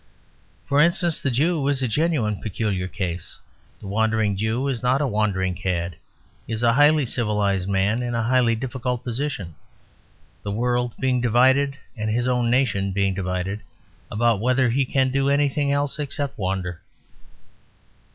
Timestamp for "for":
0.65-0.81